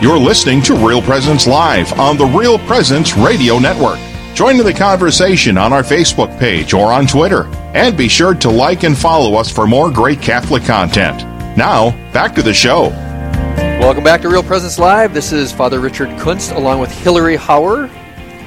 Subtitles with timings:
[0.00, 3.98] You're listening to Real Presence Live on the Real Presence Radio Network.
[4.34, 7.44] Join in the conversation on our Facebook page or on Twitter.
[7.74, 11.18] And be sure to like and follow us for more great Catholic content.
[11.54, 12.88] Now, back to the show.
[13.78, 15.12] Welcome back to Real Presence Live.
[15.12, 17.90] This is Father Richard Kunst along with Hillary Hauer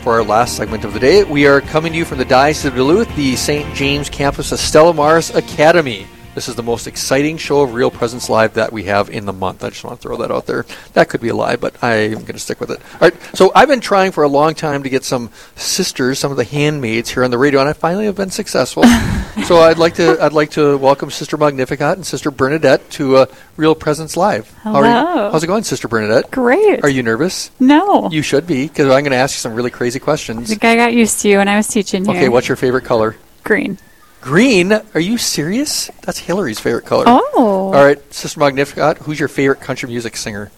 [0.02, 1.24] for our last segment of the day.
[1.24, 3.76] We are coming to you from the Diocese of Duluth, the St.
[3.76, 6.08] James campus of Stella Maris Academy.
[6.36, 9.34] This is the most exciting show of Real Presence Live that we have in the
[9.34, 9.64] month.
[9.64, 10.66] I just want to throw that out there.
[10.94, 12.80] That could be a lie, but I am going to stick with it.
[12.94, 13.14] All right.
[13.36, 16.44] So I've been trying for a long time to get some sisters, some of the
[16.44, 18.84] handmaids here on the radio, and I finally have been successful.
[19.46, 23.26] so I'd like to I'd like to welcome Sister Magnificat and Sister Bernadette to uh,
[23.56, 24.50] Real Presence Live.
[24.64, 24.82] Hello.
[24.82, 26.32] How how's it going, Sister Bernadette?
[26.32, 26.84] Great.
[26.84, 27.52] Are you nervous?
[27.60, 28.10] No.
[28.10, 30.50] You should be, because I'm going to ask you some really crazy questions.
[30.50, 32.16] I think I got used to you when I was teaching here.
[32.16, 33.16] Okay, what's your favorite color?
[33.44, 33.78] green?
[34.24, 34.72] Green?
[34.94, 35.92] Are you serious?
[36.04, 37.04] That's Hillary's favorite color.
[37.08, 37.74] Oh.
[37.74, 40.50] All right, Sister Magnificat, who's your favorite country music singer?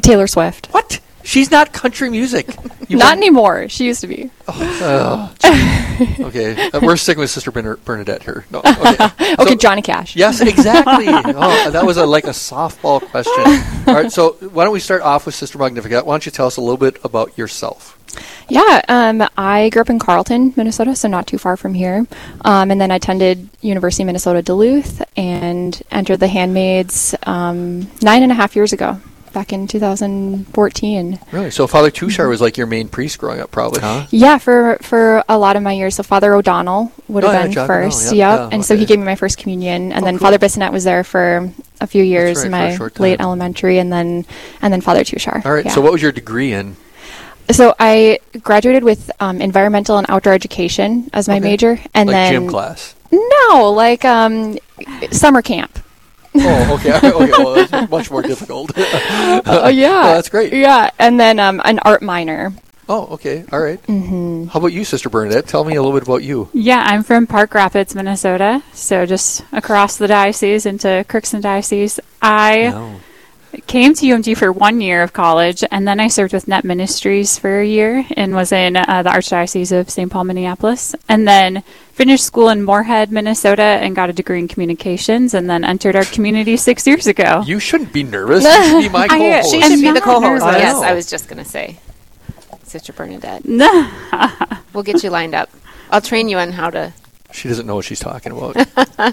[0.00, 0.68] Taylor Swift.
[0.70, 1.00] What?
[1.24, 2.46] She's not country music.
[2.88, 3.68] Not been- anymore.
[3.68, 4.30] She used to be.
[4.46, 5.34] Oh,
[6.20, 8.46] okay, uh, we're sticking with Sister Bernadette here.
[8.50, 9.04] No, okay.
[9.34, 10.14] Okay, So- Johnny Cash.
[10.16, 11.06] Yes, exactly.
[11.08, 13.44] oh, that was a, like a softball question.
[13.88, 16.06] All right, so why don't we start off with Sister Magnificat?
[16.06, 17.97] Why don't you tell us a little bit about yourself?
[18.48, 22.06] Yeah, um, I grew up in Carlton, Minnesota, so not too far from here.
[22.44, 28.22] Um, and then I attended University of Minnesota Duluth and entered the Handmaids um, nine
[28.22, 29.00] and a half years ago,
[29.34, 31.18] back in 2014.
[31.32, 31.50] Really?
[31.50, 34.06] So Father Tushar was like your main priest growing up, probably, huh?
[34.10, 35.96] Yeah, for for a lot of my years.
[35.96, 38.04] So Father O'Donnell would Oh, have yeah, been O'Donnell, first.
[38.06, 38.38] yep, Yep.
[38.40, 40.26] yeah, and so he gave me my first communion, and Oh, then cool.
[40.26, 41.50] Father Bissonette was there for
[41.80, 44.24] a few years right, in my late elementary, and then
[44.62, 45.44] and then Father Tushar.
[45.44, 45.72] All right, yeah.
[45.72, 46.76] so what was your degree in?
[47.50, 51.40] So I graduated with um, environmental and outdoor education as my Okay.
[51.48, 52.94] major, and like then gym class.
[53.10, 54.58] no, like um,
[55.10, 55.78] summer camp.
[56.34, 56.92] Oh, okay.
[57.02, 58.70] okay, well, that's much more difficult.
[58.78, 60.52] Oh yeah, Oh, that's great.
[60.52, 62.52] Yeah, and then um, an art minor.
[62.90, 63.44] Oh, okay.
[63.52, 63.80] All right.
[63.86, 65.46] hmm How about you, Sister Bernadette?
[65.46, 66.48] Tell me a little bit about you.
[66.54, 68.62] Yeah, I'm from Park Rapids, Minnesota.
[68.72, 71.98] So just across the diocese into Crookston Diocese.
[72.22, 73.00] I No.
[73.66, 77.38] Came to UMD for one year of college, and then I served with Net Ministries
[77.38, 80.10] for a year and was in uh, the Archdiocese of St.
[80.10, 80.94] Paul, Minneapolis.
[81.08, 85.64] And then finished school in Moorhead, Minnesota, and got a degree in communications, and then
[85.64, 87.42] entered our community six years ago.
[87.46, 88.44] You shouldn't be nervous.
[88.44, 89.50] You should be my I- co-host.
[89.50, 90.44] She I'm should be the co-host.
[90.44, 90.60] nervous.
[90.60, 91.78] Yes, I was just gonna say,
[92.64, 93.44] Sister Bernadette.
[93.48, 93.90] No.
[94.72, 95.50] We'll get you lined up.
[95.90, 96.92] I'll train you on how to.
[97.32, 98.56] She doesn't know what she's talking about.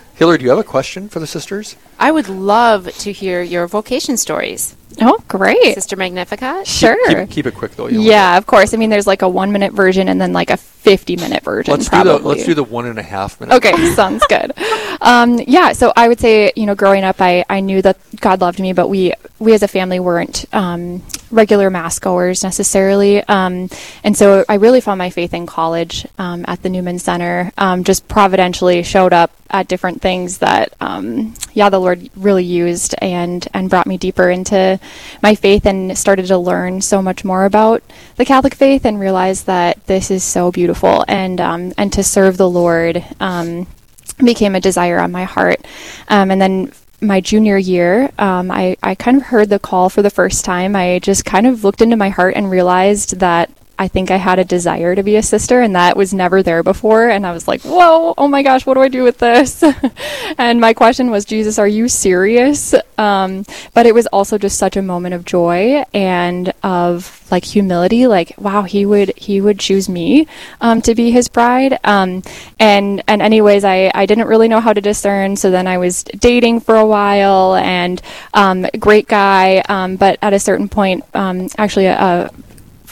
[0.16, 1.76] Hillary, do you have a question for the sisters?
[2.00, 5.74] I would love to hear your vocation stories, Oh, great.
[5.76, 6.68] Sister Magnificat.
[6.68, 7.26] Sure.
[7.26, 7.88] Keep, keep it quick though.
[7.88, 8.74] you yeah, of course.
[8.74, 11.72] I mean, there's like a one minute version and then like a 50 minute version.
[11.72, 13.56] Let's do the let's do the one and a half minute.
[13.56, 14.54] Okay, sounds good.
[15.02, 18.42] Um, yeah, so I would say, you know, growing up, I, I knew that God
[18.42, 23.70] loved me, but we we as a family weren't um, regular mass goers necessarily, um,
[24.04, 27.52] and so I really found my faith in college um, at the Newman Center.
[27.58, 32.96] Um, just providentially showed up at different things that, um, yeah, the Lord really used
[33.02, 34.80] and and brought me deeper into
[35.22, 37.84] my faith and started to learn so much more about
[38.18, 42.38] the Catholic faith and realized that this is so beautiful and um, and to serve
[42.38, 43.68] the Lord um,
[44.24, 45.66] became a desire on my heart.
[46.08, 50.02] Um, and then my junior year, um, I, I kind of heard the call for
[50.02, 50.76] the first time.
[50.76, 54.40] I just kind of looked into my heart and realized that I think I had
[54.40, 57.10] a desire to be a sister, and that was never there before.
[57.10, 59.64] And I was like, whoa, oh my gosh, what do I do with this?
[60.38, 62.74] and my question was, Jesus, are you serious?
[62.98, 68.08] Um, but it was also just such a moment of joy and of like humility
[68.08, 70.28] like wow he would he would choose me
[70.62, 72.22] um, to be his bride um,
[72.60, 76.04] and and anyways I, I didn't really know how to discern so then I was
[76.04, 78.02] dating for a while and
[78.34, 82.32] um, great guy um, but at a certain point um, actually a, a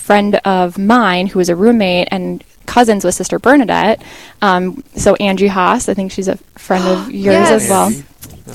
[0.03, 4.01] friend of mine who was a roommate and cousins with Sister Bernadette.
[4.41, 7.63] Um, so Angie Haas, I think she's a friend of yours Yes.
[7.63, 7.91] as well.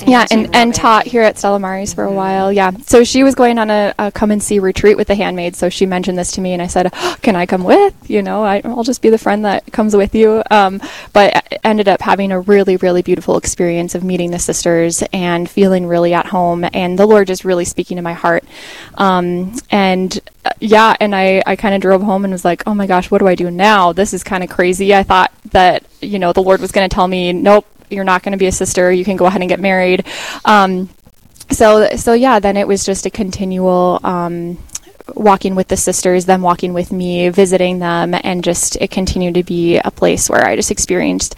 [0.06, 2.52] Yeah, and, and taught here at Stella Maris for a while.
[2.52, 5.58] Yeah, so she was going on a, a come and see retreat with the handmaids.
[5.58, 6.93] So she mentioned this to me, and I said,
[7.23, 7.94] "Can I come with?
[8.08, 10.81] You know, I, I'll just be the friend that comes with you." Um,
[11.14, 15.49] but I ended up having a really, really beautiful experience of meeting the sisters and
[15.49, 18.44] feeling really at home, and the Lord just really speaking to my heart.
[18.96, 22.75] Um, and uh, yeah, and I, I kind of drove home and was like, "Oh
[22.75, 23.94] my gosh, what do I do now?
[23.94, 26.94] This is kind of crazy." I thought that you know the Lord was going to
[26.94, 28.90] tell me, "Nope." You're not going to be a sister.
[28.93, 30.06] You can go ahead and get married.
[30.44, 30.88] Um,
[31.50, 34.58] so so yeah then it was just a continual um,
[35.14, 39.43] walking with the sisters them walking with me visiting them and just it continued to
[39.43, 41.35] be a place where i just experienced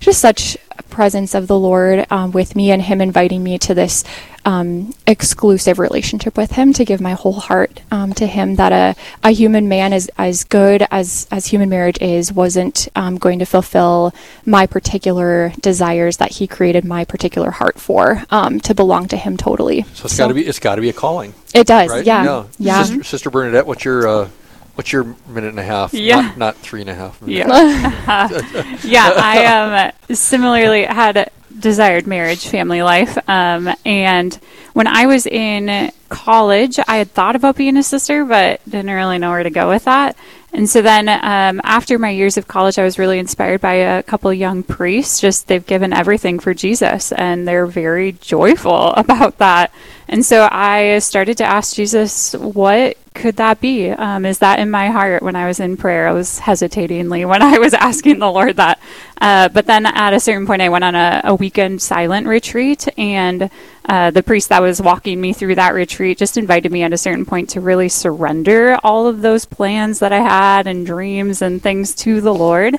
[0.00, 0.58] just such
[0.92, 4.04] presence of the Lord um, with me and Him inviting me to this
[4.44, 8.56] um, exclusive relationship with Him to give my whole heart um, to Him.
[8.56, 13.18] That a, a human man, as as good as as human marriage is, wasn't um,
[13.18, 18.74] going to fulfill my particular desires that He created my particular heart for um, to
[18.74, 19.82] belong to Him totally.
[19.94, 21.34] So it's got to be it's got to be a calling.
[21.54, 22.04] It does, right?
[22.04, 22.82] yeah, yeah.
[22.82, 24.28] Sister, Sister Bernadette, what's your uh,
[24.74, 25.92] what's your minute and a half?
[25.94, 26.20] Yeah.
[26.20, 27.20] not, not three and a half.
[27.22, 27.48] minutes.
[27.48, 28.76] Yeah.
[28.84, 33.16] yeah, I um, similarly had a desired marriage, family life.
[33.28, 34.34] Um, and
[34.72, 39.18] when I was in college, I had thought about being a sister, but didn't really
[39.18, 40.16] know where to go with that.
[40.52, 44.02] And so then um, after my years of college, I was really inspired by a
[44.02, 45.20] couple young priests.
[45.20, 49.72] Just they've given everything for Jesus and they're very joyful about that.
[50.08, 53.90] And so I started to ask Jesus, what could that be?
[53.90, 56.08] Um, is that in my heart when I was in prayer?
[56.08, 58.80] I was hesitatingly when I was asking the Lord that.
[59.20, 62.88] Uh, but then at a certain point, I went on a, a weekend silent retreat,
[62.98, 63.50] and
[63.84, 66.98] uh, the priest that was walking me through that retreat just invited me at a
[66.98, 71.62] certain point to really surrender all of those plans that I had and dreams and
[71.62, 72.76] things to the Lord.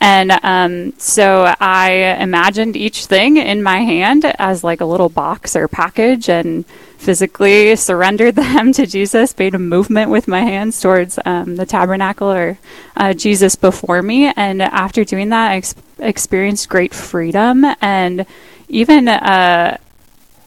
[0.00, 5.56] And um, so I imagined each thing in my hand as like a little box
[5.56, 6.66] or package and
[6.98, 12.30] physically surrendered them to Jesus, made a movement with my hands towards um, the tabernacle
[12.30, 12.58] or
[12.96, 14.32] uh, Jesus before me.
[14.36, 18.26] And after doing that, I ex- experienced great freedom and
[18.68, 19.76] even uh,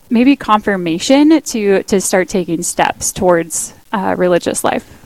[0.09, 4.96] maybe confirmation to, to start taking steps towards uh, religious life.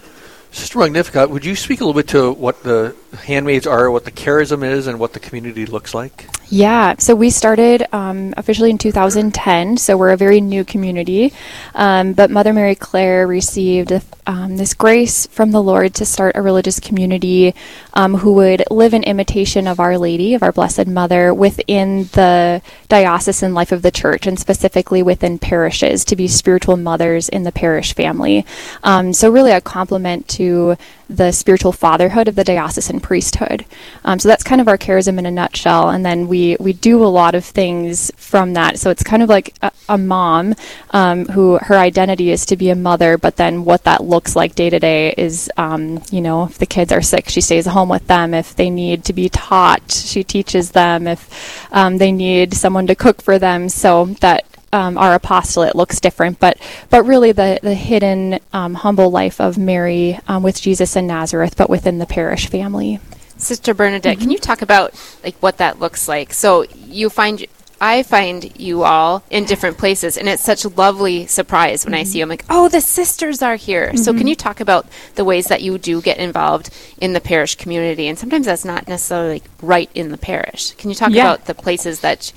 [0.52, 2.94] Sister Magnificat, would you speak a little bit to what the
[3.24, 6.28] handmaids are, what the charism is, and what the community looks like?
[6.54, 11.32] Yeah, so we started um, officially in 2010, so we're a very new community.
[11.74, 13.94] Um, but Mother Mary Claire received
[14.28, 17.56] um, this grace from the Lord to start a religious community
[17.94, 22.62] um, who would live in imitation of Our Lady, of our Blessed Mother, within the
[22.90, 27.54] diocesan life of the church, and specifically within parishes to be spiritual mothers in the
[27.54, 28.46] parish family.
[28.84, 30.76] Um, so, really, a complement to
[31.12, 33.66] the spiritual fatherhood of the diocesan priesthood.
[34.06, 35.90] Um, so that's kind of our charism in a nutshell.
[35.90, 38.80] And then we we do a lot of things from that.
[38.80, 40.56] So it's kind of like a, a mom
[40.92, 44.56] um, who her identity is to be a mother, but then what that looks like
[44.56, 47.90] day to day is, um, you know, if the kids are sick, she stays home
[47.90, 48.34] with them.
[48.34, 51.08] If they need to be taught, she teaches them.
[51.08, 51.22] If
[51.72, 56.40] um, they need someone to cook for them, so that um, our apostolate looks different,
[56.40, 56.58] but
[56.90, 61.56] but really the the hidden um, humble life of Mary um, with Jesus in Nazareth,
[61.58, 63.00] but within the parish family.
[63.42, 64.32] Sister Bernadette, can mm-hmm.
[64.32, 64.94] you talk about
[65.24, 66.34] like what that looks like?
[66.34, 67.46] So you find
[67.84, 72.04] I find you all in different places, and it's such a lovely surprise when I
[72.04, 72.18] see mm-hmm.
[72.18, 72.24] you.
[72.24, 73.98] I'm like, oh, the sisters are here.
[73.98, 74.28] So, can mm-hmm.
[74.28, 74.86] you talk about
[75.16, 78.08] the ways that you do get involved in the parish community?
[78.08, 80.74] And sometimes that's not necessarily like right in the parish.
[80.76, 81.24] Can you talk Yeah.
[81.24, 82.32] about the places that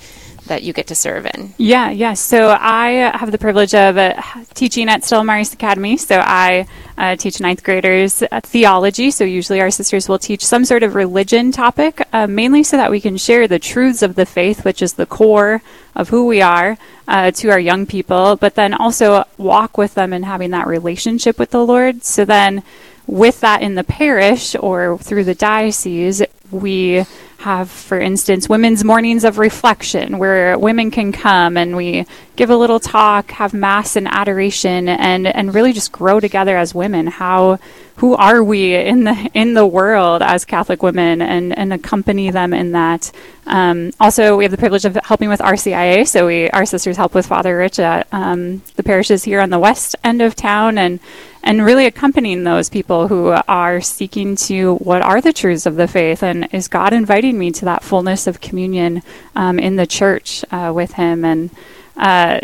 [0.47, 1.53] that you get to serve in?
[1.57, 2.13] Yeah, yeah.
[2.13, 4.21] So I have the privilege of uh,
[4.53, 5.97] teaching at Stella Maris Academy.
[5.97, 9.11] So I uh, teach ninth graders uh, theology.
[9.11, 12.91] So usually our sisters will teach some sort of religion topic, uh, mainly so that
[12.91, 15.61] we can share the truths of the faith, which is the core
[15.95, 16.77] of who we are,
[17.07, 21.39] uh, to our young people, but then also walk with them in having that relationship
[21.39, 22.03] with the Lord.
[22.03, 22.63] So then
[23.07, 27.05] with that in the parish or through the diocese, we
[27.45, 32.03] have, for instance, women's mornings of reflection where women can come and we
[32.35, 36.73] give a little talk, have mass and adoration, and, and really just grow together as
[36.73, 37.05] women.
[37.05, 37.59] How
[37.97, 42.53] who are we in the in the world as Catholic women, and, and accompany them
[42.53, 43.11] in that.
[43.45, 47.13] Um, also, we have the privilege of helping with RCIA, so we our sisters help
[47.13, 50.99] with Father Rich at um, the parishes here on the west end of town, and
[51.45, 55.87] and really accompanying those people who are seeking to what are the truths of the
[55.87, 59.03] faith, and is God inviting me to that fullness of communion
[59.35, 61.49] um, in the church uh, with Him, and
[61.95, 62.41] uh,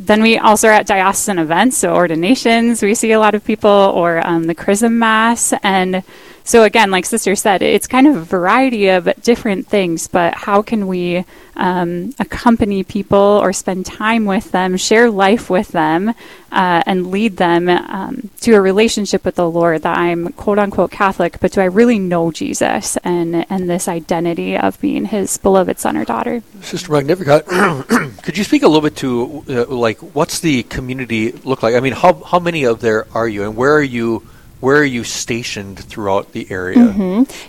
[0.00, 3.68] then we also are at diocesan events, so ordinations, we see a lot of people,
[3.68, 5.52] or um, the Chrism Mass.
[5.64, 6.04] And
[6.48, 10.62] so, again, like Sister said, it's kind of a variety of different things, but how
[10.62, 11.26] can we
[11.56, 16.08] um, accompany people or spend time with them, share life with them,
[16.50, 20.90] uh, and lead them um, to a relationship with the Lord that I'm quote unquote
[20.90, 25.78] Catholic, but do I really know Jesus and, and this identity of being his beloved
[25.78, 26.42] son or daughter?
[26.62, 27.44] Sister Magnificat,
[28.22, 31.74] could you speak a little bit to uh, like what's the community look like?
[31.74, 34.26] I mean, how how many of there are you, and where are you?
[34.60, 36.78] Where are you stationed throughout the area?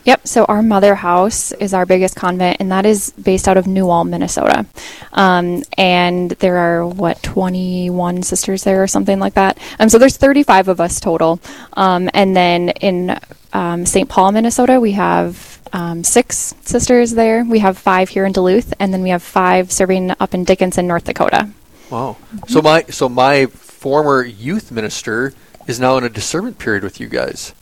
[0.04, 0.28] Yep.
[0.28, 3.90] So our mother house is our biggest convent, and that is based out of New
[3.90, 4.66] Ulm, Minnesota.
[5.14, 9.58] Um, and there are what 21 sisters there, or something like that.
[9.80, 11.40] Um, so there's 35 of us total.
[11.74, 13.20] Um, and then in
[13.54, 14.08] um, St.
[14.08, 17.44] Paul, Minnesota, we have um, six sisters there.
[17.44, 20.88] We have five here in Duluth, and then we have five serving up in Dickinson,
[20.88, 21.50] North Dakota.
[21.90, 22.18] Wow.
[22.48, 25.34] So my so my former youth minister
[25.70, 27.54] is now in a discernment period with you guys.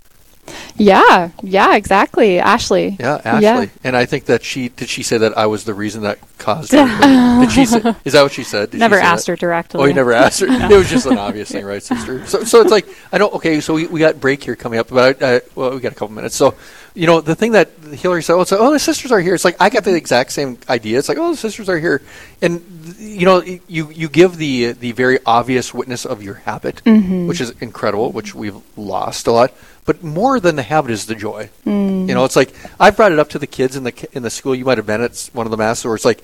[0.78, 2.40] Yeah, yeah, exactly.
[2.40, 2.96] Ashley.
[3.00, 3.66] Yeah, Ashley.
[3.66, 3.66] Yeah.
[3.84, 6.74] And I think that she did she say that I was the reason that caused
[6.74, 6.78] it.
[7.42, 8.72] did she say, is that what she said?
[8.72, 9.34] Did Never say asked that?
[9.34, 9.82] her directly.
[9.82, 10.48] Oh, you never asked her.
[10.72, 12.26] It was just an obvious thing, right, sister?
[12.28, 13.34] So, so it's like I don't.
[13.34, 15.92] Okay, so we, we got break here coming up, but I, I, well, we got
[15.92, 16.36] a couple minutes.
[16.36, 16.56] So,
[16.98, 19.36] you know, the thing that Hillary said, oh, it's like, oh, the sisters are here.
[19.36, 20.98] It's like I got the exact same idea.
[20.98, 22.02] It's like, oh, the sisters are here,
[22.42, 22.64] and
[22.98, 27.28] you know, you you give the the very obvious witness of your habit, mm-hmm.
[27.28, 29.54] which is incredible, which we've lost a lot.
[29.86, 31.52] But more than the habit is the joy.
[31.68, 32.10] Mm.
[32.10, 34.32] You know, it's like I've brought it up to the kids in the in the
[34.32, 34.56] school.
[34.56, 36.24] You might have been at one of the masses where it's like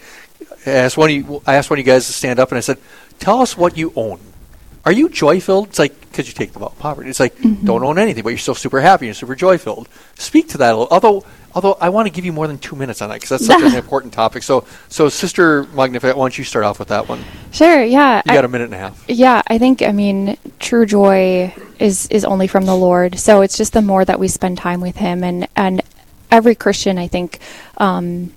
[0.65, 2.57] I asked one of you, I asked one of you guys to stand up, and
[2.57, 2.79] I said,
[3.19, 4.19] "Tell us what you own.
[4.85, 7.09] Are you joy filled?" It's like because you take the about poverty.
[7.09, 9.87] It's like don't own anything, but you're still super happy and super joy filled.
[10.15, 10.73] Speak to that.
[10.75, 10.87] a little.
[10.91, 11.25] Although,
[11.55, 13.61] although I want to give you more than two minutes on that because that's such
[13.63, 14.43] an important topic.
[14.43, 17.23] So, so Sister Magnificat, why don't you start off with that one?
[17.51, 17.83] Sure.
[17.83, 18.17] Yeah.
[18.25, 19.03] You I- got a minute and a half.
[19.07, 23.17] Yeah, I think I mean true joy is is only from the Lord.
[23.17, 25.81] So it's just the more that we spend time with Him, and and
[26.29, 27.39] every Christian I think
[27.77, 28.33] um,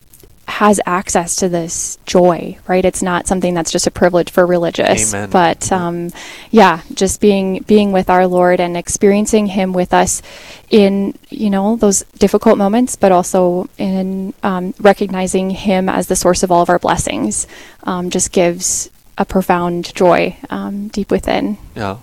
[0.56, 2.56] has access to this joy.
[2.66, 2.84] Right?
[2.84, 5.28] It's not something that's just a privilege for religious, Amen.
[5.28, 6.10] but um,
[6.50, 10.22] yeah, just being being with our Lord and experiencing Him with us
[10.70, 16.42] in you know those difficult moments, but also in um, recognizing Him as the source
[16.42, 17.46] of all of our blessings,
[17.82, 21.58] um, just gives a profound joy um, deep within.
[21.74, 21.98] Yeah.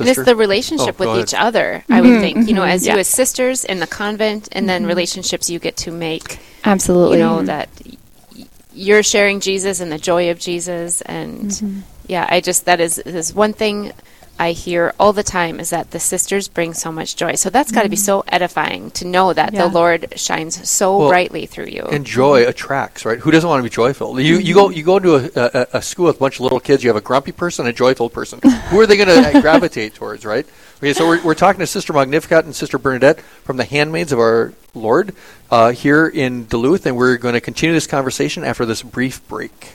[0.00, 1.46] And it's the relationship Oh, with each ahead.
[1.46, 2.48] other, I would mm-hmm, think.
[2.48, 2.94] You know, mm-hmm, as yeah.
[2.94, 4.88] you as sisters in the convent, and then mm-hmm.
[4.88, 6.38] relationships you get to make.
[6.64, 7.18] Absolutely.
[7.18, 12.40] You know that y- you're sharing Jesus and the joy of Jesus, and yeah, I
[12.40, 13.92] just that is is one thing
[14.38, 17.34] I hear all the time is that the sisters bring so much joy.
[17.34, 18.04] So that's got to be mm-hmm.
[18.04, 19.66] so edifying to know that Yeah.
[19.66, 21.82] the Lord shines so Well, brightly through you.
[21.82, 23.18] And joy attracts, right?
[23.18, 24.18] Who doesn't want to be joyful?
[24.20, 24.76] You you go mm-hmm.
[24.76, 26.82] you go to a, a, a school with a bunch of little kids.
[26.82, 28.40] You have a grumpy person, a joyful person.
[28.70, 30.46] Who are they going to uh, gravitate towards, right?
[30.78, 34.18] Okay, so we're, we're talking to Sister Magnificat and Sister Bernadette from the Handmaids of
[34.18, 35.14] Our Lord
[35.50, 39.74] uh, here in Duluth, and we're going to continue this conversation after this brief break.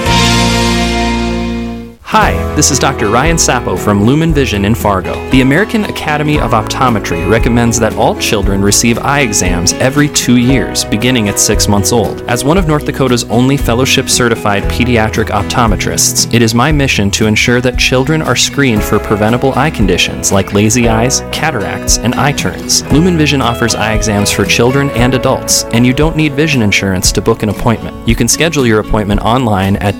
[2.11, 3.09] Hi, this is Dr.
[3.09, 5.13] Ryan Sapo from Lumen Vision in Fargo.
[5.29, 10.83] The American Academy of Optometry recommends that all children receive eye exams every two years,
[10.83, 12.23] beginning at six months old.
[12.23, 17.27] As one of North Dakota's only fellowship certified pediatric optometrists, it is my mission to
[17.27, 22.33] ensure that children are screened for preventable eye conditions like lazy eyes, cataracts, and eye
[22.33, 22.83] turns.
[22.91, 27.13] Lumen Vision offers eye exams for children and adults, and you don't need vision insurance
[27.13, 28.05] to book an appointment.
[28.05, 29.97] You can schedule your appointment online at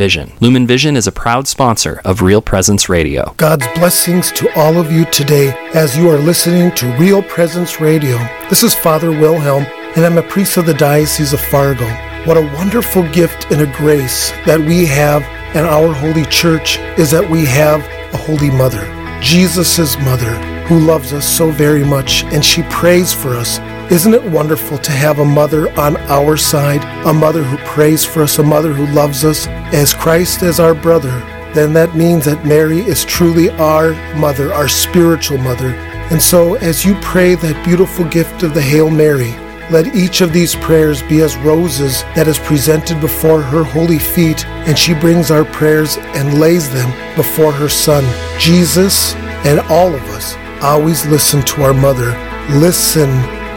[0.00, 0.32] www.lumen.vision.
[0.40, 3.34] Lumen Vision is a proud sponsor of Real Presence Radio.
[3.36, 8.16] God's blessings to all of you today as you are listening to Real Presence Radio.
[8.48, 9.64] This is Father Wilhelm,
[9.96, 11.86] and I'm a priest of the Diocese of Fargo.
[12.24, 15.22] What a wonderful gift and a grace that we have
[15.54, 17.80] in our holy church is that we have
[18.14, 18.84] a holy mother,
[19.20, 20.34] Jesus' mother,
[20.70, 23.58] who loves us so very much, and she prays for us.
[23.90, 28.22] Isn't it wonderful to have a mother on our side, a mother who prays for
[28.22, 31.10] us, a mother who loves us as Christ as our brother?
[31.54, 35.70] Then that means that Mary is truly our mother, our spiritual mother.
[36.12, 39.32] And so, as you pray that beautiful gift of the Hail Mary,
[39.72, 44.46] let each of these prayers be as roses that is presented before her holy feet,
[44.46, 48.04] and she brings our prayers and lays them before her Son.
[48.38, 52.16] Jesus and all of us always listen to our mother.
[52.50, 53.08] Listen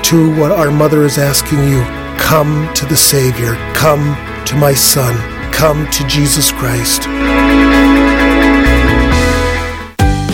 [0.04, 1.84] to what our mother is asking you.
[2.18, 3.56] Come to the Savior.
[3.74, 5.14] Come to my Son.
[5.52, 7.04] Come to Jesus Christ.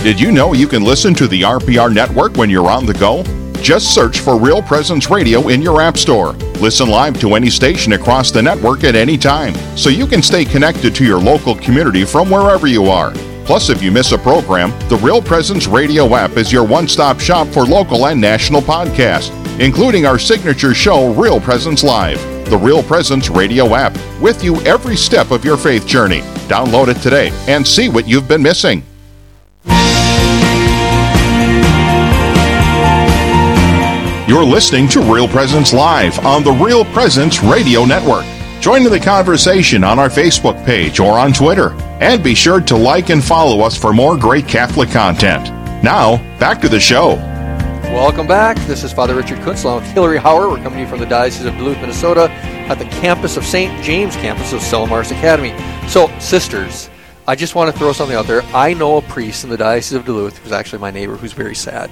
[0.04, 3.24] Did you know you can listen to the RPR network when you're on the go?
[3.62, 6.32] Just search for Real Presence Radio in your App Store.
[6.62, 10.46] Listen live to any station across the network at any time, so you can stay
[10.46, 13.14] connected to your local community from wherever you are.
[13.50, 17.20] Plus, if you miss a program, the Real Presence Radio app is your one stop
[17.20, 22.22] shop for local and national podcasts, including our signature show, Real Presence Live.
[22.52, 26.20] The Real Presence Radio app, with you every step of your faith journey.
[26.48, 28.84] Download it today and see what you've been missing.
[34.28, 38.26] You're listening to Real Presence Live on the Real Presence Radio Network.
[38.62, 41.76] Join in the conversation on our Facebook page or on Twitter.
[42.00, 45.50] And be sure to like and follow us for more great Catholic content.
[45.84, 47.16] Now, back to the show.
[47.84, 48.56] Welcome back.
[48.68, 50.50] This is Father Richard Kunst along with Hillary Hauer.
[50.50, 52.30] We're coming to you from the Diocese of Duluth, Minnesota,
[52.70, 53.84] at the campus of St.
[53.84, 55.54] James campus of Stella Maris Academy.
[55.90, 56.90] So, sisters,
[57.28, 58.44] I just want to throw something out there.
[58.54, 61.56] I know a priest in the Diocese of Duluth who's actually my neighbor who's very
[61.56, 61.90] sad.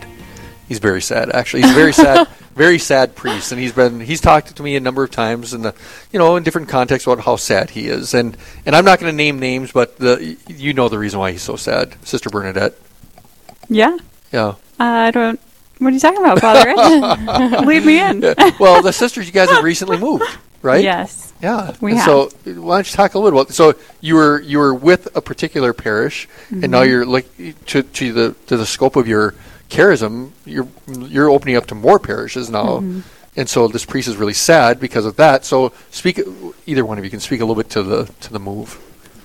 [0.68, 1.30] He's very sad.
[1.32, 4.76] Actually, he's a very sad, very sad priest, and he's been he's talked to me
[4.76, 5.74] a number of times, in the
[6.12, 9.12] you know in different contexts about how sad he is, and and I'm not going
[9.12, 12.74] to name names, but the you know the reason why he's so sad, Sister Bernadette.
[13.70, 13.98] Yeah.
[14.34, 14.48] Yeah.
[14.80, 15.40] Uh, I don't.
[15.80, 16.74] What are you talking about, Father?
[17.66, 18.22] Lead me in.
[18.60, 20.24] well, the sisters, you guys have recently moved,
[20.64, 20.84] right?
[20.84, 21.32] Yes.
[21.42, 21.76] Yeah.
[21.82, 22.06] We And have.
[22.08, 22.30] So
[22.62, 23.54] why don't you talk a little about?
[23.54, 26.88] So you were you were with a particular parish, and now Mhm.
[26.88, 27.28] you're like
[27.68, 29.36] to to the to the scope of your
[29.70, 30.32] charism.
[30.46, 33.04] You're you're opening up to more parishes now, Mhm.
[33.36, 35.46] and so this priest is really sad because of that.
[35.46, 36.20] So speak.
[36.66, 38.78] Either one of you can speak a little bit to the to the move.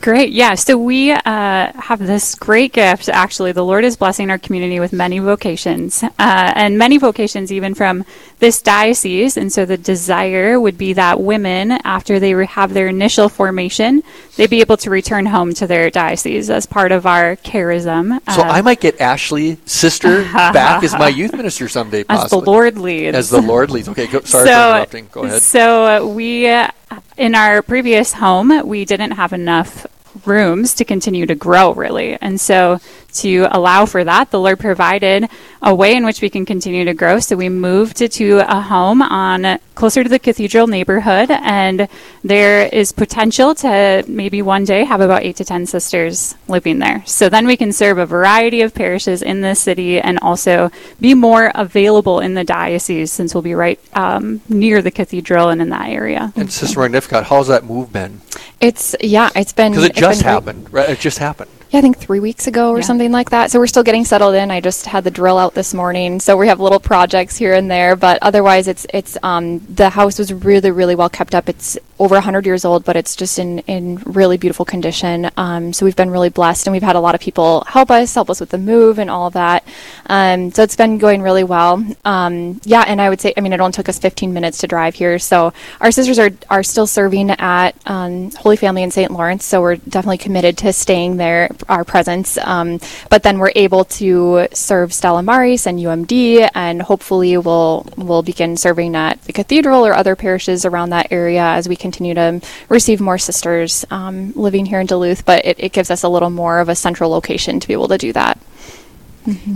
[0.02, 0.32] Great.
[0.32, 0.56] Yeah.
[0.56, 3.08] So we uh, have this great gift.
[3.08, 7.72] Actually, the Lord is blessing our community with many vocations, uh, and many vocations even
[7.72, 8.04] from
[8.40, 9.36] this diocese.
[9.36, 14.02] And so the desire would be that women, after they re- have their initial formation,
[14.34, 18.18] they be able to return home to their diocese as part of our charism.
[18.34, 22.24] So Uh, I might get Ashley, sister, back as my youth minister someday, possibly.
[22.24, 22.50] as the.
[22.50, 23.16] Lord leads.
[23.16, 23.88] As the Lord leads.
[23.88, 25.08] Okay, go, sorry for interrupting.
[25.12, 25.42] Go ahead.
[25.42, 26.72] So we, uh,
[27.16, 29.86] in our previous home, we didn't have enough
[30.24, 32.80] rooms to continue to grow, really, and so
[33.12, 35.28] to allow for that, the Lord provided
[35.60, 37.20] a way in which we can continue to grow.
[37.20, 41.88] So we moved to, a home on closer to the cathedral neighborhood, and
[42.24, 47.02] there is potential to maybe one day have about eight to ten sisters living there.
[47.06, 51.14] So then we can serve a variety of parishes in this city and also be
[51.14, 55.68] more available in the diocese since we'll be right um, near the cathedral and in
[55.70, 56.32] that area.
[56.36, 58.20] And Sister Magnificat, how's that move been?
[58.62, 60.88] It's yeah, it's been Because it just been happened, right?
[60.88, 61.50] It just happened.
[61.72, 62.84] Yeah, I think three weeks ago or Yeah.
[62.84, 63.50] something like that.
[63.50, 64.50] So we're still getting settled in.
[64.50, 67.70] I just had the drill out this morning, so we have little projects here and
[67.70, 67.96] there.
[67.96, 71.48] But otherwise, it's it's um, the house was really really well kept up.
[71.48, 75.30] It's over hundred years old, but it's just in in really beautiful condition.
[75.38, 78.14] Um, so we've been really blessed, and we've had a lot of people help us,
[78.14, 79.64] help us with the move and all of that.
[80.08, 81.82] Um, so it's been going really well.
[82.04, 84.66] Um, yeah, and I would say, I mean, it only took us 15 minutes to
[84.66, 85.18] drive here.
[85.18, 89.10] So our sisters are are still serving at um, Holy Family in St.
[89.10, 89.46] Lawrence.
[89.46, 92.38] So we're definitely committed to staying there, our presence.
[92.38, 98.22] Um, but then we're able to serve Stella Maris and UMD, and hopefully we'll we'll
[98.22, 102.40] begin serving at the cathedral or other parishes around that area as we continue to
[102.68, 105.24] receive more sisters um, living here in Duluth.
[105.24, 107.88] But it, it gives us a little more of a central location to be able
[107.88, 108.38] to do that.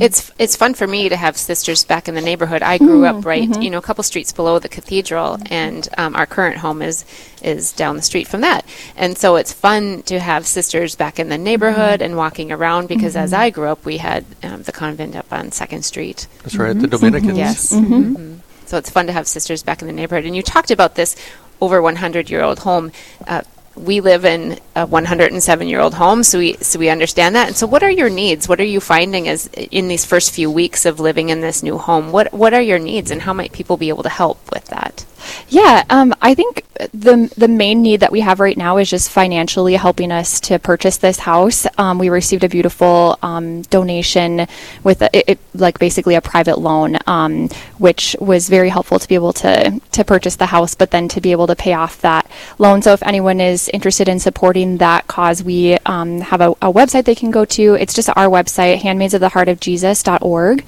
[0.00, 2.62] It's it's fun for me to have sisters back in the neighborhood.
[2.62, 6.14] I grew Mm-hmm, up right, you know, a couple streets below the cathedral, and um,
[6.14, 7.04] our current home is
[7.42, 8.64] is down the street from that.
[8.96, 12.02] And so it's fun to have sisters back in the neighborhood Mm-hmm.
[12.04, 15.50] and walking around because as I grew up, we had um, the convent up on
[15.52, 16.26] Second Street.
[16.42, 17.36] That's right, the Dominicans.
[17.38, 17.72] Yes.
[17.72, 18.36] Mm-hmm.
[18.66, 20.24] So it's fun to have sisters back in the neighborhood.
[20.26, 21.14] And you talked about this
[21.60, 22.92] over 100 year old home.
[23.26, 23.42] Uh,
[23.76, 27.46] we live in a 107 year old home, so we so we understand that.
[27.48, 28.48] And so, what are your needs?
[28.48, 31.78] What are you finding as in these first few weeks of living in this new
[31.78, 32.12] home?
[32.12, 35.04] What what are your needs, and how might people be able to help with that?
[35.48, 39.10] Yeah, um, I think the the main need that we have right now is just
[39.10, 41.66] financially helping us to purchase this house.
[41.78, 44.46] Um, we received a beautiful um, donation
[44.84, 49.08] with a, it, it, like basically a private loan, um, which was very helpful to
[49.08, 52.00] be able to to purchase the house, but then to be able to pay off
[52.02, 52.82] that loan.
[52.82, 57.04] So if anyone is interested in supporting that cause, we um, have a, a website
[57.04, 57.74] they can go to.
[57.74, 60.64] It's just our website, handmaids of the heart of handmaidsoftheheartofjesus.org.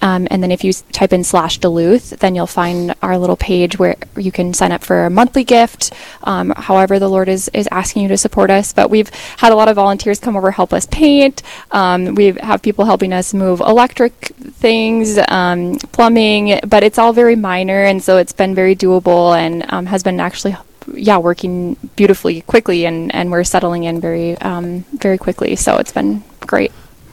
[0.00, 3.78] Um, and then if you type in slash Duluth, then you'll find our little page
[3.78, 5.82] where you can sign up for a monthly gift,
[6.30, 8.66] um, however the Lord is, is asking you to support us.
[8.78, 9.10] But we've
[9.42, 11.36] had a lot of volunteers come over help us paint.
[11.80, 14.12] Um, we have people helping us move electric
[14.64, 15.06] things,
[15.38, 15.60] um,
[15.96, 16.42] plumbing,
[16.74, 20.20] but it's all very minor, and so it's been very doable and um, has been
[20.20, 20.54] actually
[21.08, 25.94] yeah working beautifully quickly and, and we're settling in very um, very quickly so it's
[25.98, 26.72] been great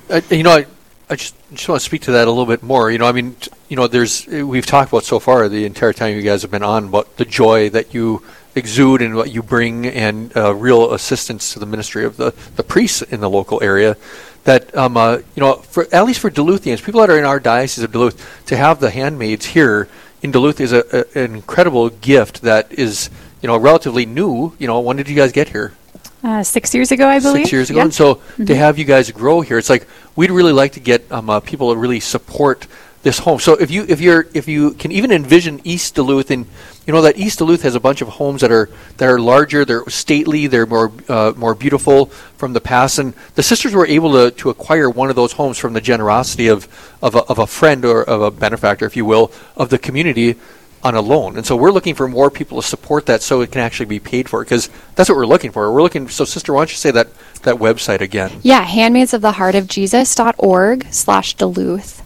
[0.10, 0.66] Uh, you know,
[1.10, 2.92] I, just just want to speak to that a little bit more.
[2.92, 3.36] You know, I mean,
[3.68, 6.64] you know, there's we've talked about so far the entire time you guys have been
[6.64, 8.24] on about the joy that you
[8.56, 12.64] exude and what you bring, and uh, real assistance to the ministry of the the
[12.64, 13.98] priests in the local area.
[14.44, 17.40] That um, uh, you know, for at least for Duluthians, people that are in our
[17.40, 19.90] diocese of Duluth, to have the handmaids here
[20.22, 23.10] in Duluth is a, a, an incredible gift that is
[23.42, 24.54] you know relatively new.
[24.60, 25.74] You know, when did you guys get here?
[26.22, 27.44] Uh, six years ago, I believe.
[27.44, 27.78] six years ago.
[27.78, 27.86] Yeah.
[27.86, 31.10] And so to have you guys grow here, it's like we'd really like to get
[31.12, 32.68] um, uh, people to really support
[33.04, 33.40] this home.
[33.40, 36.46] So if you if you're if you can even envision East Duluth and
[36.86, 39.64] you know that East Duluth has a bunch of homes that are that are larger,
[39.64, 44.12] they're stately, they're more uh, more beautiful from the past, and the sisters were able
[44.14, 46.68] to, to acquire one of those homes from the generosity of
[47.02, 50.36] of a, of a friend or of a benefactor, if you will, of the community
[50.84, 51.38] on a loan.
[51.38, 54.00] And so we're looking for more people to support that so it can actually be
[54.00, 55.70] paid for because that's what we're looking for.
[55.72, 57.08] We're looking so sister, why don't you say that
[57.44, 58.32] that website again?
[58.44, 62.06] Yeah, handmaidsoftheheartofjesus.org slash Duluth.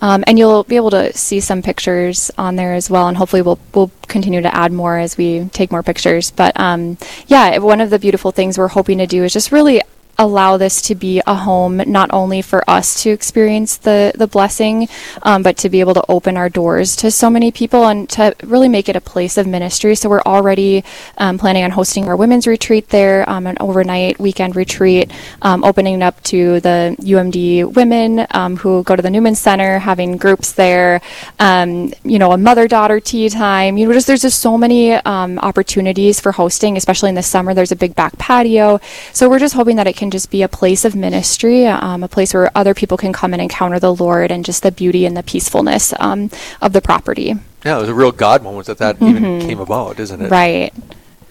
[0.00, 3.40] Um, and you'll be able to see some pictures on there as well, and hopefully
[3.40, 6.30] we'll we'll continue to add more as we take more pictures.
[6.30, 9.80] But um, yeah, one of the beautiful things we're hoping to do is just really
[10.18, 14.88] allow this to be a home not only for us to experience the the blessing,
[15.22, 18.34] um, but to be able to open our doors to so many people and to
[18.44, 19.94] really make it a place of ministry.
[19.94, 20.84] So we're already
[21.18, 25.10] um, planning on hosting our women's retreat there, um, an overnight weekend retreat,
[25.42, 30.16] um, opening up to the UMD women um, who go to the Newman Center, having
[30.16, 31.00] groups there.
[31.38, 33.76] Um, you know, a mother daughter tea time.
[33.76, 37.54] You know, just there's just so many opportunities for hosting, especially in the summer.
[37.54, 38.80] There's a big back patio,
[39.12, 42.02] so we're just hoping that it can can just be a place of ministry, um,
[42.02, 45.06] a place where other people can come and encounter the Lord and just the beauty
[45.06, 47.34] and the peacefulness um, of the property.
[47.64, 49.16] Yeah, it was a real God moment that that mm-hmm.
[49.16, 50.30] even came about, isn't it?
[50.30, 50.74] Right.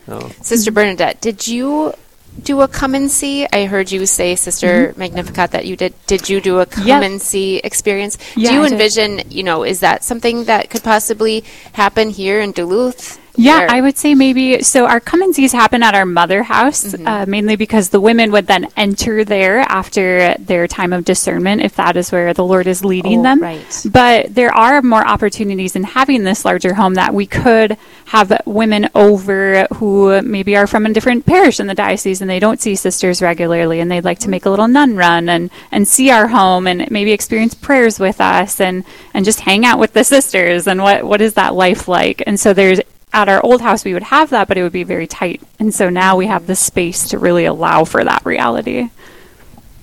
[0.07, 0.27] Oh.
[0.41, 1.93] Sister Bernadette, did you
[2.41, 3.45] do a come and see?
[3.51, 4.99] I heard you say, Sister mm-hmm.
[4.99, 5.93] Magnificat, that you did.
[6.07, 7.03] Did you do a come yep.
[7.03, 8.17] and see experience?
[8.35, 11.43] Yeah, do you envision, you know, is that something that could possibly
[11.73, 13.19] happen here in Duluth?
[13.35, 14.61] Yeah, I would say maybe.
[14.61, 17.07] So our come and sees happen at our mother house, mm-hmm.
[17.07, 21.75] uh, mainly because the women would then enter there after their time of discernment, if
[21.77, 23.41] that is where the Lord is leading oh, them.
[23.41, 23.85] Right.
[23.91, 28.89] But there are more opportunities in having this larger home that we could have women
[28.95, 32.75] over who maybe are from a different parish in the diocese and they don't see
[32.75, 36.27] sisters regularly and they'd like to make a little nun run and, and see our
[36.27, 40.67] home and maybe experience prayers with us and, and just hang out with the sisters
[40.67, 42.21] and what, what is that life like?
[42.25, 42.79] And so there's
[43.13, 45.41] at our old house we would have that, but it would be very tight.
[45.59, 48.89] And so now we have the space to really allow for that reality.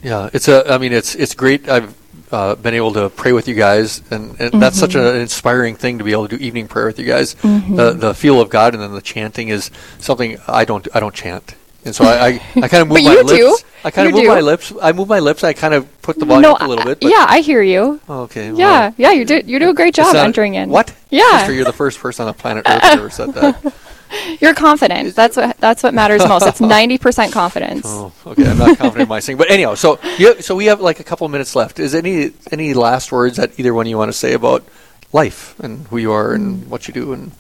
[0.02, 0.70] Yeah, it's a.
[0.70, 1.68] I mean, it's it's great.
[1.68, 1.94] I've
[2.32, 4.58] uh, been able to pray with you guys, and, and mm-hmm.
[4.58, 7.34] that's such an inspiring thing to be able to do evening prayer with you guys.
[7.36, 7.76] Mm-hmm.
[7.76, 11.14] The the feel of God, and then the chanting is something I don't I don't
[11.14, 11.56] chant.
[11.82, 13.32] And so I, I, I kind of move my lips.
[13.32, 13.58] Do.
[13.84, 14.28] I kind of move do.
[14.28, 14.72] my lips.
[14.82, 15.42] I move my lips.
[15.42, 16.98] I kind of put the volume no, up a little bit.
[17.00, 18.00] yeah, I hear you.
[18.08, 18.50] Okay.
[18.50, 19.40] Well, yeah, yeah, you do.
[19.44, 20.68] You do a great job entering in.
[20.68, 20.94] What?
[21.08, 21.38] Yeah.
[21.38, 23.74] Sister, you're the first person on the planet Earth who ever said that.
[24.40, 25.14] You're confident.
[25.14, 26.46] That's what that's what matters most.
[26.46, 27.83] It's ninety percent confidence.
[27.87, 28.49] Oh, okay.
[28.49, 29.75] I'm not confident in my singing, but anyhow.
[29.75, 31.79] So, you, so we have like a couple minutes left.
[31.79, 34.64] Is any any last words that either one you want to say about
[35.12, 37.33] life and who you are and what you do and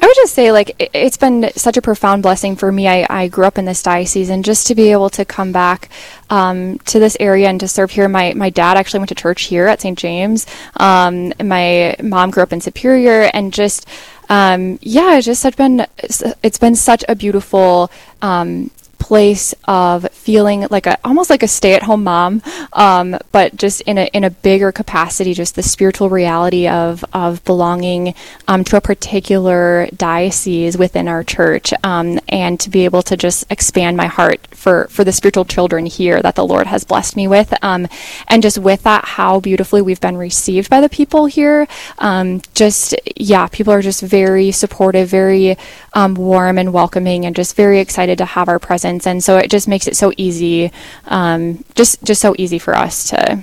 [0.00, 2.86] I would just say, like, it, has been such a profound blessing for me.
[2.88, 5.88] I, I, grew up in this diocese, and just to be able to come back
[6.28, 8.08] um, to this area and to serve here.
[8.08, 9.98] My my dad actually went to church here at St.
[9.98, 10.46] James.
[10.76, 13.86] Um, my mom grew up in Superior, and just
[14.28, 17.90] um, yeah, it's just such been it's been such a beautiful
[18.22, 23.98] um, place of feeling like a almost like a stay-at-home mom, um, but just in
[23.98, 28.14] a in a bigger capacity, just the spiritual reality of of belonging
[28.48, 33.44] um, to a particular diocese within our church, um, and to be able to just
[33.50, 37.28] expand my heart for for the spiritual children here that the Lord has blessed me
[37.28, 37.88] with, um,
[38.28, 41.68] and just with that, how beautifully we've been received by the people here.
[41.98, 45.56] Um, just yeah, people are just very supportive, very
[45.96, 49.50] um, warm and welcoming, and just very excited to have our presence and so it
[49.50, 50.70] just makes it so easy,
[51.06, 53.42] um, just just so easy for us to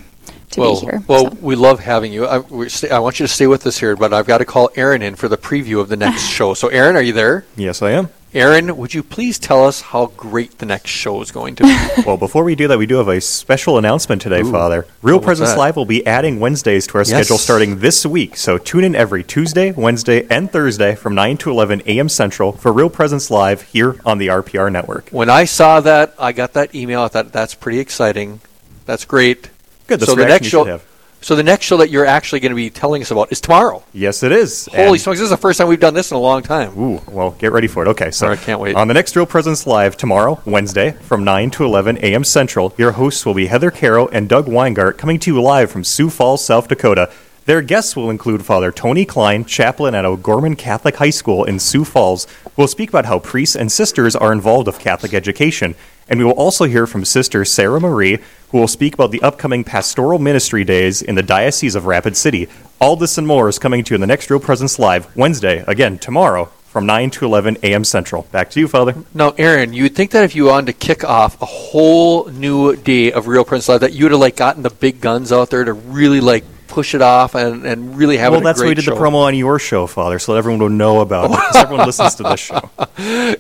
[0.52, 1.04] to well, be here.
[1.08, 1.38] Well, so.
[1.42, 2.28] we love having you.
[2.28, 4.70] I, st- I, want you to stay with us here, but I've got to call
[4.76, 6.54] Aaron in for the preview of the next show.
[6.54, 7.46] So, Aaron, are you there?
[7.56, 8.10] Yes, I am.
[8.36, 12.04] Aaron, would you please tell us how great the next show is going to be?
[12.06, 14.52] well, before we do that, we do have a special announcement today, Ooh.
[14.52, 14.88] Father.
[15.04, 15.58] Real Presence that?
[15.60, 17.10] Live will be adding Wednesdays to our yes.
[17.10, 18.36] schedule starting this week.
[18.36, 22.10] So tune in every Tuesday, Wednesday, and Thursday from 9 to 11 a.m.
[22.10, 25.10] Central for Real Presence Live here on the RPR network.
[25.10, 27.02] When I saw that, I got that email.
[27.02, 28.42] I thought that's pretty exciting.
[28.88, 29.52] That's great.
[29.86, 30.02] Good.
[30.02, 30.82] so the next show.
[31.24, 33.82] So the next show that you're actually going to be telling us about is tomorrow.
[33.94, 34.68] Yes, it is.
[34.74, 35.20] Holy and smokes!
[35.20, 36.78] This is the first time we've done this in a long time.
[36.78, 37.88] Ooh, well, get ready for it.
[37.88, 38.76] Okay, so I can't wait.
[38.76, 42.26] On the next Real Presence Live tomorrow, Wednesday, from 9 to 11 a.m.
[42.26, 45.86] Central, your hosts will be Heather Caro and Doug Weingart, coming to you live from
[45.86, 47.10] Sioux Falls, South Dakota.
[47.46, 51.84] Their guests will include Father Tony Klein, chaplain at O'Gorman Catholic High School in Sioux
[51.84, 55.76] Falls, who will speak about how priests and sisters are involved with Catholic education.
[56.08, 58.20] And we will also hear from Sister Sarah Marie,
[58.52, 62.48] who will speak about the upcoming pastoral ministry days in the Diocese of Rapid City.
[62.80, 65.66] All this and more is coming to you in the next Real Presence Live, Wednesday,
[65.68, 67.84] again, tomorrow, from 9 to 11 a.m.
[67.84, 68.22] Central.
[68.32, 68.96] Back to you, Father.
[69.14, 72.78] Now, Aaron, you would think that if you wanted to kick off a whole new
[72.78, 75.50] day of Real Presence Live, that you would have like gotten the big guns out
[75.50, 78.38] there to really like push it off and, and really have a.
[78.38, 78.96] well, that's why we did show.
[78.96, 81.38] the promo on your show, Father, so that everyone would know about it.
[81.38, 82.70] 'cause everyone listens to this show.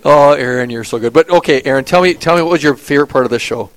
[0.05, 1.13] Oh, Aaron, you're so good.
[1.13, 3.69] But okay, Aaron, tell me, tell me what was your favorite part of this show?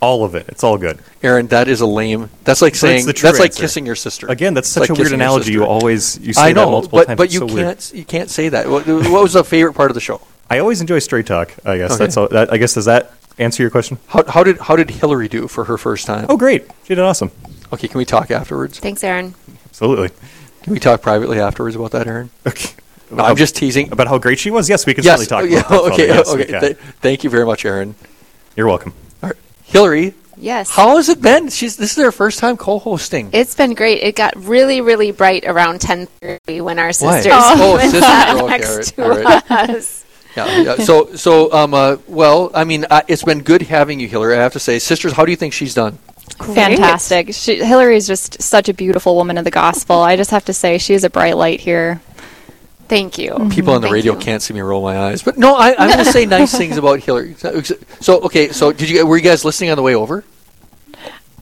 [0.00, 0.44] All of it.
[0.48, 0.98] It's all good.
[1.22, 2.28] Aaron, that is a lame.
[2.44, 4.26] That's like saying the true that's like kissing your sister.
[4.28, 5.52] Again, that's such like a weird analogy.
[5.52, 7.16] You always you say I know, that multiple but times.
[7.16, 7.92] but It's you so can't weird.
[7.94, 8.68] you can't say that.
[8.68, 10.20] What, what was the favorite part of the show?
[10.50, 11.52] I always enjoy straight talk.
[11.64, 11.98] I guess Okay.
[12.04, 12.28] that's all.
[12.28, 13.98] That, I guess does that answer your question?
[14.08, 16.26] How, how did how did Hillary do for her first time?
[16.28, 16.66] Oh, great.
[16.84, 17.30] She did awesome.
[17.72, 18.78] Okay, can we talk afterwards?
[18.78, 19.34] Thanks, Aaron.
[19.66, 20.10] Absolutely.
[20.62, 22.30] Can we talk privately afterwards about that, Aaron?
[22.46, 22.70] Okay.
[23.10, 23.92] No, I'm just teasing.
[23.92, 24.68] about how great she was.
[24.68, 25.20] Yes, we can yes.
[25.28, 25.90] certainly talk yeah, about that.
[25.90, 25.92] Father.
[25.92, 26.06] okay.
[26.08, 26.60] Yes, okay.
[26.74, 27.94] Th- thank you very much, Aaron.
[28.56, 28.94] You're welcome.
[29.22, 29.38] All right.
[29.64, 30.70] Hillary, Yes.
[30.70, 31.48] how has it been?
[31.48, 33.30] She's this is her first time co-hosting.
[33.32, 34.02] It's been great.
[34.02, 36.90] It got really, really bright around 10:30 when our Why?
[36.92, 38.00] sisters Oh, went sisters.
[38.02, 39.70] sat Oh, okay, next all right, to all right.
[39.76, 40.04] us.
[40.36, 40.74] Yeah, yeah.
[40.76, 44.36] So, so, um, uh, well, I mean, uh, it's been good having you, Hillary.
[44.36, 45.98] I have to say, sisters, how do you think she's done?
[46.38, 47.34] Fantastic.
[47.34, 49.96] She, Hillary is just such a beautiful woman of the gospel.
[49.96, 52.00] I just have to say, she is a bright light here.
[52.88, 53.30] Thank you.
[53.30, 53.68] People mm-hmm.
[53.68, 54.20] on the Thank radio you.
[54.20, 56.76] can't see me roll my eyes, but no, I, I'm going to say nice things
[56.76, 57.34] about Hillary.
[57.34, 60.24] So, so, okay, so did you were you guys listening on the way over?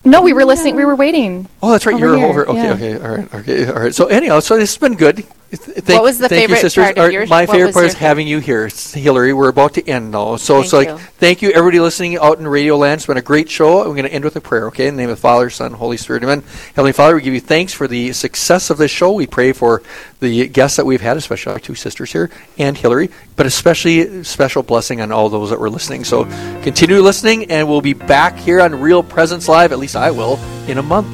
[0.07, 0.77] No, we were listening.
[0.77, 1.49] We were waiting.
[1.62, 1.94] Oh, that's right.
[1.94, 2.49] Over you were here, over.
[2.49, 2.73] Okay, yeah.
[2.73, 3.94] okay, all right, okay, all right.
[3.94, 5.27] So anyhow, so this has been good.
[5.50, 6.85] Th- Thank, What was the thank you, favorite sisters.
[6.85, 9.33] part of your- My favorite part is having you here, It's Hillary.
[9.33, 11.04] We're about to end now, so it's Thank like you.
[11.18, 12.98] thank you, everybody listening out in Radio Land.
[12.98, 13.80] It's been a great show.
[13.83, 14.66] I'm going to end with a prayer.
[14.68, 16.42] Okay, in the name of the Father, Son, Holy Spirit, Amen.
[16.74, 19.12] Heavenly Father, we give you thanks for the success of this show.
[19.12, 19.80] We pray for
[20.18, 24.64] the guests that we've had, especially our two sisters here and Hillary, but especially special
[24.64, 26.02] blessing on all those that were listening.
[26.02, 26.24] So
[26.62, 29.70] continue listening, and we'll be back here on Real Presence Live.
[29.70, 31.07] At least I will in a month.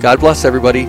[0.00, 0.88] God bless everybody.